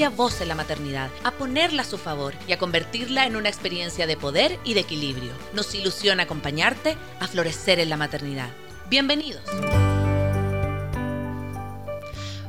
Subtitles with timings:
[0.00, 3.50] propia voz en la maternidad, a ponerla a su favor y a convertirla en una
[3.50, 5.30] experiencia de poder y de equilibrio.
[5.52, 8.48] Nos ilusiona acompañarte a florecer en la maternidad.
[8.88, 9.42] Bienvenidos.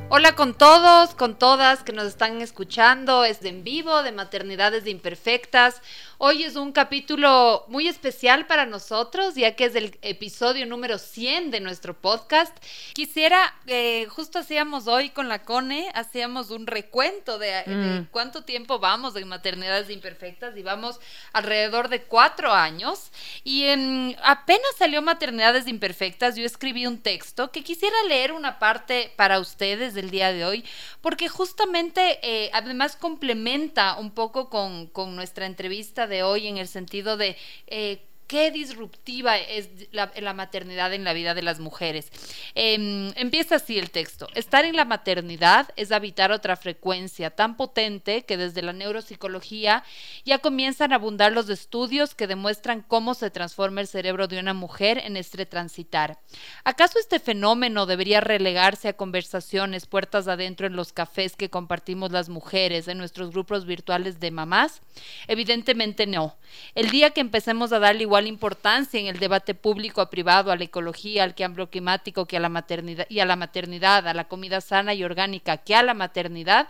[0.08, 4.84] Hola con todos, con todas que nos están escuchando, es de en vivo, de Maternidades
[4.84, 5.82] de Imperfectas.
[6.24, 11.50] Hoy es un capítulo muy especial para nosotros, ya que es el episodio número 100
[11.50, 12.56] de nuestro podcast.
[12.92, 18.12] Quisiera, eh, justo hacíamos hoy con la CONE, hacíamos un recuento de, mm.
[18.12, 21.00] cuánto tiempo vamos en maternidades imperfectas y vamos
[21.32, 23.10] alrededor de cuatro años.
[23.42, 29.12] Y en, apenas salió maternidades imperfectas, yo escribí un texto que quisiera leer una parte
[29.16, 30.64] para ustedes del día de hoy,
[31.00, 36.66] porque justamente eh, además complementa un poco con, con nuestra entrevista de hoy en el
[36.66, 37.36] sentido de
[37.68, 38.02] eh,
[38.32, 42.10] qué disruptiva es la, maternidad en la vida de las mujeres.
[42.54, 44.26] Em, empieza así el texto.
[44.34, 49.84] Estar en la maternidad es habitar otra frecuencia tan potente que desde la neuropsicología
[50.24, 54.54] ya comienzan a abundar los estudios que demuestran cómo se transforma el cerebro de una
[54.54, 56.18] mujer en este transitar.
[56.64, 62.30] ¿Acaso este fenómeno debería relegarse a conversaciones puertas adentro en los cafés que compartimos las
[62.30, 64.80] mujeres en nuestros grupos virtuales de mamás?
[65.28, 66.38] Evidentemente no.
[66.74, 70.56] El día que empecemos a darle igual importancia en el debate público a privado, a
[70.56, 74.28] la ecología, al cambio climático, que a la maternidad y a la maternidad, a la
[74.28, 76.68] comida sana y orgánica, que a la maternidad,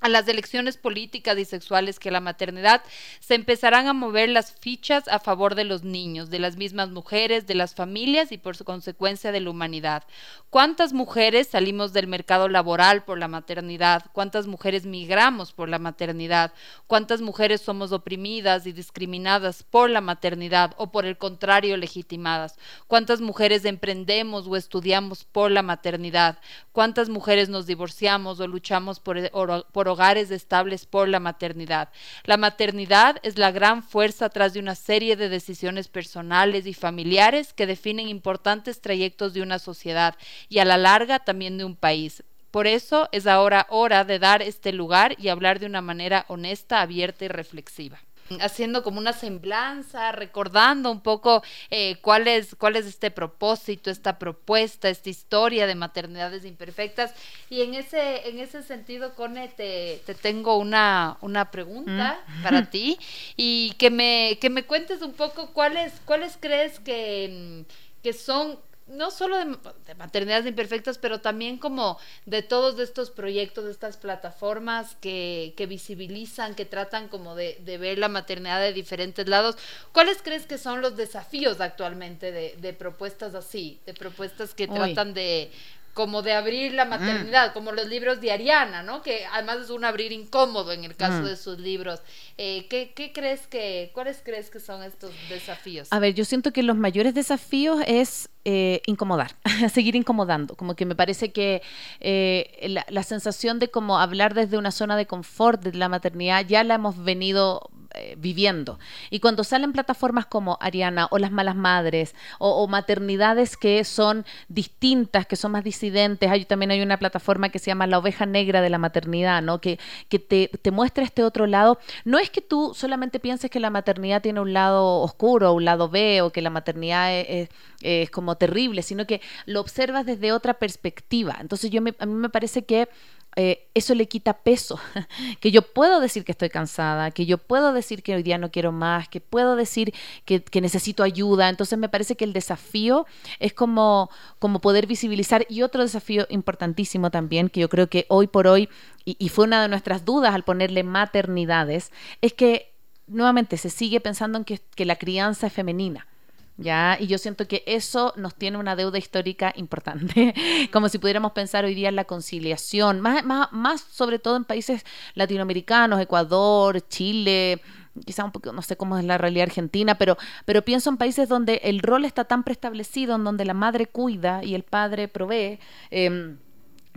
[0.00, 2.82] a las elecciones políticas y sexuales que la maternidad,
[3.20, 7.46] se empezarán a mover las fichas a favor de los niños, de las mismas mujeres,
[7.46, 10.04] de las familias y por su consecuencia de la humanidad.
[10.50, 14.04] ¿Cuántas mujeres salimos del mercado laboral por la maternidad?
[14.12, 16.52] ¿Cuántas mujeres migramos por la maternidad?
[16.86, 22.56] ¿Cuántas mujeres somos oprimidas y discriminadas por la maternidad o por el contrario legitimadas?
[22.86, 26.38] ¿Cuántas mujeres emprendemos o estudiamos por la maternidad?
[26.72, 29.30] ¿Cuántas mujeres nos divorciamos o luchamos por,
[29.72, 31.90] por hogares estables por la maternidad.
[32.24, 37.52] La maternidad es la gran fuerza atrás de una serie de decisiones personales y familiares
[37.52, 40.14] que definen importantes trayectos de una sociedad
[40.48, 42.22] y a la larga también de un país.
[42.50, 46.80] Por eso es ahora hora de dar este lugar y hablar de una manera honesta,
[46.80, 48.00] abierta y reflexiva
[48.40, 54.18] haciendo como una semblanza, recordando un poco eh, cuál, es, cuál es este propósito, esta
[54.18, 57.14] propuesta, esta historia de maternidades imperfectas.
[57.50, 62.42] Y en ese, en ese sentido, Cone, te, te tengo una, una pregunta mm.
[62.42, 62.98] para ti
[63.36, 67.64] y que me, que me cuentes un poco cuáles, cuáles crees que,
[68.02, 73.70] que son no solo de, maternidades imperfectas, pero también como de todos estos proyectos, de
[73.70, 79.28] estas plataformas que, que visibilizan, que tratan como de, de, ver la maternidad de diferentes
[79.28, 79.56] lados.
[79.92, 85.14] ¿Cuáles crees que son los desafíos actualmente de, de propuestas así, de propuestas que tratan
[85.14, 85.50] de
[85.98, 86.90] como de abrir la mm.
[86.90, 89.02] maternidad, como los libros de Ariana, ¿no?
[89.02, 91.24] Que además es un abrir incómodo en el caso mm.
[91.24, 92.02] de sus libros.
[92.36, 95.88] Eh, ¿qué, ¿qué, crees que, cuáles crees que son estos desafíos?
[95.90, 99.34] A ver, yo siento que los mayores desafíos es eh, incomodar,
[99.74, 100.54] seguir incomodando.
[100.54, 101.62] Como que me parece que
[101.98, 106.46] eh, la, la, sensación de como hablar desde una zona de confort de la maternidad
[106.46, 108.78] ya la hemos venido eh, viviendo.
[109.10, 115.26] Y cuando salen plataformas como Ariana o Las Malas Madres o, maternidades que son distintas,
[115.26, 118.60] que son más disidentes, hay, también hay una plataforma que se llama La Oveja Negra
[118.60, 119.60] de la Maternidad, ¿no?
[119.60, 119.78] que,
[120.10, 121.78] que te, te muestra este otro lado.
[122.04, 125.88] No es que tú solamente pienses que la maternidad tiene un lado oscuro, un lado
[125.88, 127.48] B, o que la maternidad es,
[127.80, 131.38] es, como terrible, sino que lo observas desde otra perspectiva.
[131.40, 132.88] Entonces yo a mí me parece que
[133.36, 134.80] eh, eso le quita peso,
[135.40, 138.50] que yo puedo decir que estoy cansada, que yo puedo decir que hoy día no
[138.50, 139.94] quiero más, que puedo decir
[140.24, 141.48] que, necesito ayuda.
[141.48, 143.06] Entonces me parece que el desafío
[143.38, 148.26] es como, como poder visibilizar y otro desafío importantísimo también, que yo creo que hoy
[148.26, 148.68] por hoy,
[149.04, 152.72] y, fue una de nuestras dudas al ponerle maternidades, es que
[153.06, 156.08] nuevamente se sigue pensando en que, que la crianza es femenina.
[156.58, 156.98] ¿Ya?
[157.00, 160.34] Y yo siento que eso nos tiene una deuda histórica importante,
[160.72, 164.44] como si pudiéramos pensar hoy día en la conciliación, más, más, más sobre todo en
[164.44, 164.84] países
[165.14, 167.62] latinoamericanos, Ecuador, Chile,
[168.04, 171.28] quizá un poco, no sé cómo es la realidad argentina, pero, pero pienso en países
[171.28, 175.58] donde el rol está tan preestablecido, en donde la madre cuida y el padre provee.
[175.90, 176.36] Eh,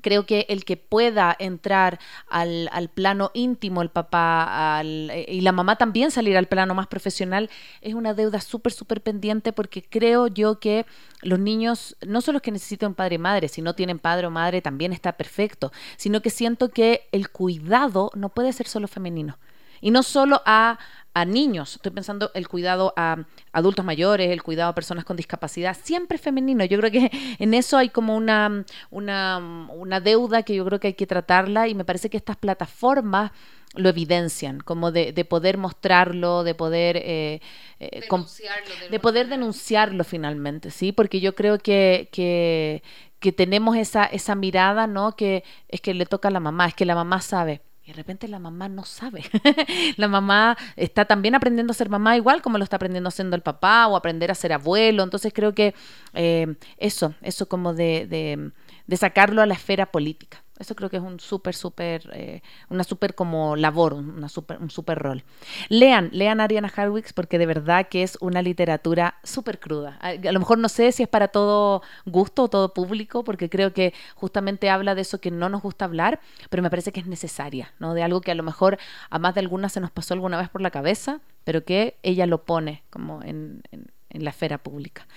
[0.02, 5.52] Creo que el que pueda entrar al, al plano íntimo, el papá al, y la
[5.52, 7.50] mamá también salir al plano más profesional,
[7.82, 10.86] es una deuda súper, súper pendiente porque creo yo que
[11.22, 14.32] los niños, no son los que necesitan padre y madre, si no tienen padre o
[14.32, 19.38] madre también está perfecto, sino que siento que el cuidado no puede ser solo femenino.
[19.84, 20.78] Y no solo a
[21.14, 25.76] a niños, estoy pensando el cuidado a adultos mayores, el cuidado a personas con discapacidad,
[25.82, 26.64] siempre femenino.
[26.66, 29.38] Yo creo que en eso hay como una, una,
[29.74, 33.32] una deuda que yo creo que hay que tratarla y me parece que estas plataformas
[33.74, 37.42] lo evidencian, como de, de poder mostrarlo, de poder eh,
[37.80, 42.84] eh, de, de poder denunciarlo finalmente, sí, porque yo creo que, que,
[43.20, 45.16] que tenemos esa, esa mirada, ¿no?
[45.16, 48.28] Que es que le toca a la mamá, es que la mamá sabe de repente
[48.28, 49.24] la mamá no sabe.
[49.98, 53.42] la mamá está también aprendiendo a ser mamá igual como lo está aprendiendo haciendo el
[53.42, 55.04] papá o aprender a ser abuelo.
[55.04, 55.74] Entonces creo que
[56.14, 58.52] eh, eso, eso como de, de,
[58.88, 60.41] de sacarlo a la esfera política.
[60.62, 64.70] Eso creo que es un súper, súper, eh, una súper como labor, una super, un
[64.70, 65.24] súper rol.
[65.70, 69.98] Lean, lean a Ariana Harwicks porque de verdad que es una literatura súper cruda.
[70.02, 73.74] A, lo mejor no sé si es para todo gusto o todo público, porque creo
[73.74, 76.20] que justamente habla de eso que no nos gusta hablar,
[76.50, 77.94] pero me parece que es necesaria, ¿no?
[77.94, 78.78] De algo que a lo mejor
[79.10, 82.26] a más de alguna se nos pasó alguna vez por la cabeza, pero que ella
[82.28, 85.08] lo pone como en, en, en la esfera pública.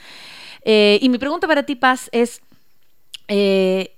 [0.64, 2.40] Eh, y mi pregunta para ti, Paz, es...
[3.28, 3.93] Eh,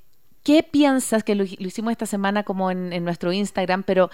[0.46, 4.10] ¿Qué piensas, que lo, hicimos esta semana como en, nuestro Instagram, pero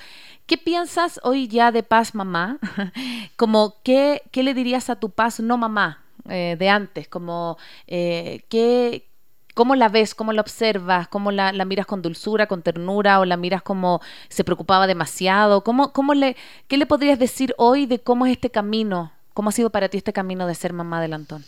[0.46, 2.58] qué piensas hoy ya de paz mamá?
[3.36, 7.06] como qué, qué le dirías a tu paz no mamá eh, de antes?
[7.06, 9.10] Como eh, qué,
[9.52, 10.14] ¿Cómo la ves?
[10.14, 11.06] ¿Cómo la observas?
[11.08, 13.20] ¿Cómo la, la, miras con dulzura, con ternura?
[13.20, 14.00] ¿O la miras como
[14.30, 15.62] se preocupaba demasiado?
[15.62, 19.12] ¿Cómo, cómo le, ¿Qué le podrías decir hoy de cómo es este camino?
[19.34, 21.44] ¿Cómo ha sido para ti este camino de ser mamá del Antón?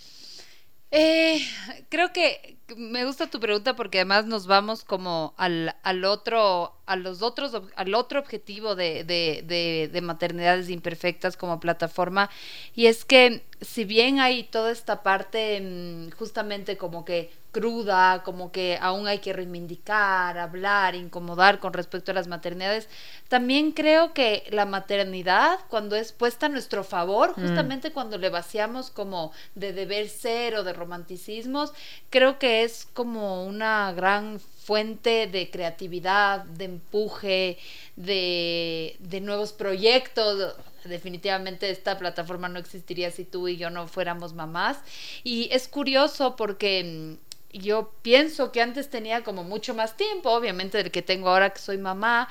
[0.96, 1.41] Eh,
[1.88, 6.94] creo que me gusta tu pregunta porque además nos vamos como al, al otro, a
[6.94, 12.31] los otros, al otro objetivo de, de, de, de, maternidades imperfectas como plataforma.
[12.76, 18.51] Y es que si bien hay toda esta parte mm, justamente como que cruda, como
[18.53, 22.89] que aún hay que reivindicar, hablar, incomodar con respecto a las maternidades.
[23.29, 27.93] También creo que la maternidad, cuando es puesta a nuestro favor, justamente mm.
[27.93, 31.73] cuando le vaciamos como de deber ser o de romanticismos,
[32.11, 37.59] creo que es como una gran fuente de creatividad, de empuje,
[37.97, 40.56] de, de nuevos proyectos
[40.89, 44.79] definitivamente esta plataforma no existiría si tú y yo no fuéramos mamás.
[45.23, 47.24] Y es curioso porque mm,
[47.59, 51.61] yo pienso que antes tenía como mucho más tiempo, obviamente del que tengo ahora que
[51.61, 52.29] soy mamá,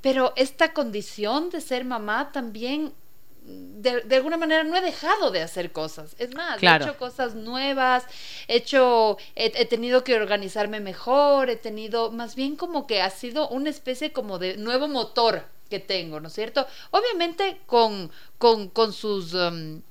[0.00, 2.92] pero esta condición de ser mamá también
[3.46, 6.16] de, de, alguna manera no he dejado de hacer cosas.
[6.18, 6.84] Es más, claro.
[6.84, 8.04] he hecho cosas nuevas,
[8.48, 13.10] he hecho, he, he, tenido que organizarme mejor, he tenido, más bien como que ha
[13.10, 16.66] sido una especie como de nuevo motor que tengo, ¿no es cierto?
[16.90, 19.32] Obviamente con, con, con sus...
[19.34, 19.82] Um,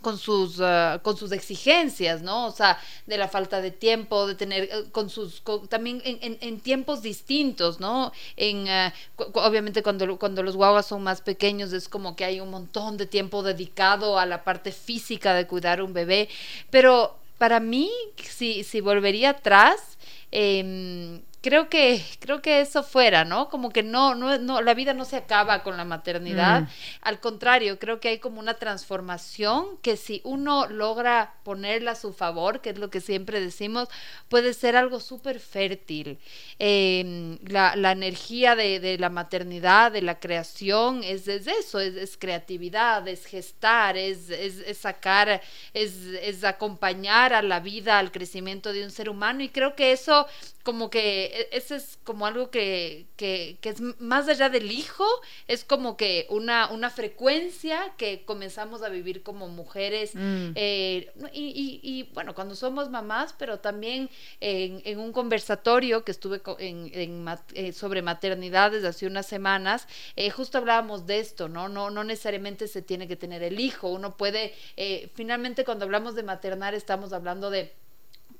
[0.00, 4.34] con sus uh, con sus exigencias no o sea de la falta de tiempo de
[4.34, 10.18] tener uh, con sus también en, en, en, tiempos distintos no en uh, obviamente cuando
[10.18, 14.18] cuando los guaguas son más pequeños es como que hay un montón de tiempo dedicado
[14.18, 16.28] a la parte física de cuidar un bebé.
[16.70, 19.98] Pero para mí si si volvería atrás
[20.32, 23.48] eh, creo que creo que eso fuera, ¿no?
[23.48, 26.68] Como que no no no la vida no se acaba con la maternidad, mm.
[27.02, 32.12] al contrario, creo que hay como una transformación que si uno logra ponerla a su
[32.12, 33.88] favor, que es lo que siempre decimos,
[34.28, 36.18] puede ser algo súper fértil.
[36.58, 41.96] Eh, la, la, energía de, de, la maternidad, de la creación, es, es eso, es,
[41.96, 45.40] es, creatividad, es gestar, es, es sacar,
[45.74, 49.92] es, es acompañar a la vida, al crecimiento de un ser humano y creo que
[49.92, 50.26] eso
[50.62, 55.06] como que ese es como algo que, que, que, es más allá del hijo,
[55.48, 60.52] es como que una, una frecuencia que comenzamos a vivir como mujeres mm.
[60.54, 64.10] eh, y, y, y, bueno, cuando somos mamás, pero también
[64.40, 69.86] en, en un conversatorio que estuve en, en eh, sobre maternidad desde hace unas semanas,
[70.16, 71.68] eh, justo hablábamos de esto, ¿no?
[71.68, 71.90] ¿no?
[71.90, 76.22] No necesariamente se tiene que tener el hijo, uno puede, eh, finalmente cuando hablamos de
[76.22, 77.72] maternar estamos hablando de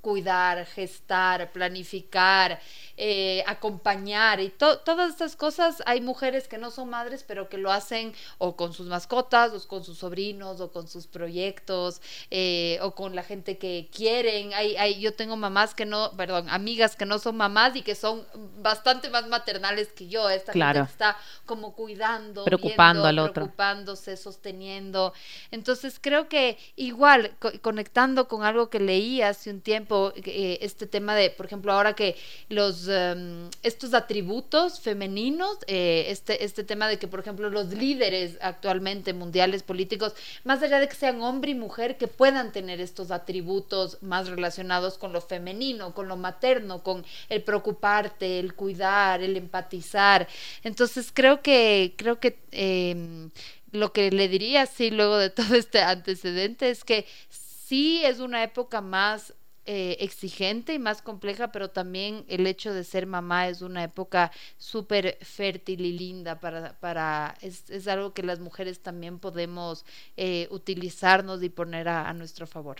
[0.01, 2.59] cuidar, gestar, planificar,
[2.97, 5.81] eh, acompañar y to todas estas cosas.
[5.85, 9.67] Hay mujeres que no son madres, pero que lo hacen o con sus mascotas, o
[9.67, 14.53] con sus sobrinos, o con sus proyectos, eh, o con la gente que quieren.
[14.53, 17.95] Hay, hay, yo tengo mamás que no, perdón, amigas que no son mamás y que
[17.95, 18.25] son
[18.59, 20.29] bastante más maternales que yo.
[20.29, 20.79] Esta claro.
[20.79, 25.13] gente está como cuidando, preocupando viendo, al otro, preocupándose, sosteniendo.
[25.51, 30.87] Entonces creo que igual co conectando con algo que leí hace un tiempo eh, este
[30.87, 32.15] tema de, por ejemplo, ahora que
[32.49, 38.37] los em, estos atributos femeninos, eh, este, este tema de que, por ejemplo, los líderes
[38.41, 43.11] actualmente mundiales políticos, más allá de que sean hombre y mujer, que puedan tener estos
[43.11, 49.37] atributos más relacionados con lo femenino, con lo materno, con el preocuparte, el cuidar, el
[49.37, 50.27] empatizar.
[50.63, 53.29] Entonces creo que, creo que em,
[53.71, 58.43] lo que le diría, sí, luego de todo este antecedente, es que sí es una
[58.43, 59.33] época más
[59.65, 64.31] eh, exigente y más compleja, pero también el hecho de ser mamá es una época
[64.57, 69.85] súper fértil y linda para, para es, es, algo que las mujeres también podemos
[70.17, 72.77] eh, utilizarnos y poner a, a nuestro favor.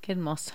[0.00, 0.54] Qué hermoso.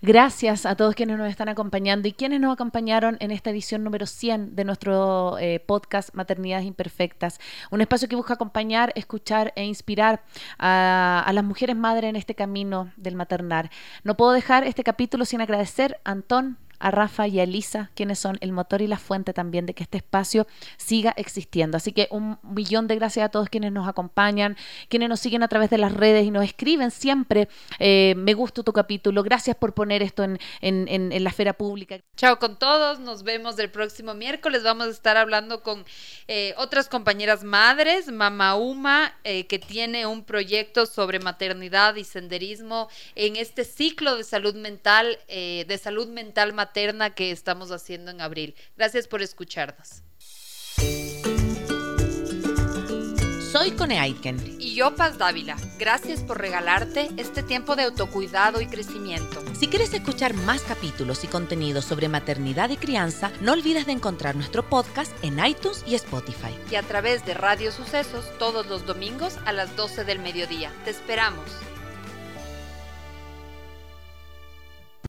[0.00, 4.06] Gracias a todos quienes nos están acompañando y quienes nos acompañaron en esta edición número
[4.06, 7.38] 100 de nuestro eh, podcast Maternidades Imperfectas.
[7.70, 10.24] Un espacio que busca acompañar, escuchar e inspirar
[10.58, 13.70] a, a las mujeres madres en este camino del maternar.
[14.04, 18.18] No puedo dejar este capítulo sin agradecer a Antón, a Rafa y a Elisa, quienes
[18.18, 21.76] son el motor y la fuente también de que este espacio siga existiendo.
[21.76, 24.56] Así que un millón de gracias a todos quienes nos acompañan,
[24.88, 27.48] quienes nos siguen a través de las redes y nos escriben siempre,
[27.78, 32.00] eh, me gusta tu capítulo, gracias por poner esto en, en, en, la esfera pública.
[32.16, 35.84] Chao con todos, nos vemos el próximo miércoles, vamos a estar hablando con
[36.26, 42.88] eh, otras compañeras madres, Mama Uma, eh, que tiene un proyecto sobre maternidad y senderismo
[43.14, 48.54] en este ciclo de salud mental, de salud mental materna que estamos haciendo en abril.
[48.78, 50.02] Gracias por escucharnos.
[53.52, 54.56] Soy Cone Aiken.
[54.58, 55.58] Y yo, Paz Dávila.
[55.78, 59.42] Gracias por regalarte este tiempo de autocuidado y crecimiento.
[59.54, 64.34] Si quieres escuchar más capítulos y contenidos sobre maternidad y crianza, no olvides de encontrar
[64.34, 66.56] nuestro podcast en iTunes y Spotify.
[66.70, 70.72] Y a través de Radio Sucesos todos los domingos a las 12 del mediodía.
[70.86, 71.44] Te esperamos.